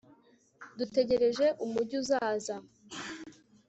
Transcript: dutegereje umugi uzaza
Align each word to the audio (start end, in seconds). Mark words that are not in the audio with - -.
dutegereje 0.77 1.45
umugi 1.65 1.95
uzaza 2.01 2.55